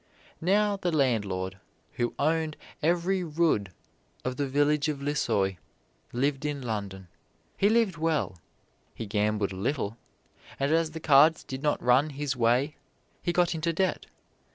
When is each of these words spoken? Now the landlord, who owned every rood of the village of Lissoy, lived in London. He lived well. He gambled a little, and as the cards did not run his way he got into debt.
Now 0.41 0.77
the 0.77 0.91
landlord, 0.91 1.59
who 1.91 2.15
owned 2.17 2.57
every 2.81 3.23
rood 3.23 3.71
of 4.25 4.35
the 4.35 4.47
village 4.47 4.87
of 4.89 4.99
Lissoy, 4.99 5.57
lived 6.11 6.43
in 6.43 6.59
London. 6.63 7.07
He 7.55 7.69
lived 7.69 7.97
well. 7.97 8.39
He 8.95 9.05
gambled 9.05 9.51
a 9.51 9.55
little, 9.57 9.97
and 10.59 10.71
as 10.71 10.89
the 10.89 10.99
cards 10.99 11.43
did 11.43 11.61
not 11.61 11.79
run 11.83 12.09
his 12.09 12.35
way 12.35 12.77
he 13.21 13.31
got 13.31 13.53
into 13.53 13.71
debt. 13.73 14.07